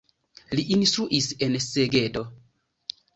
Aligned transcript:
Li 0.59 0.61
instruis 0.77 1.27
en 1.47 1.57
Segedo. 1.65 2.25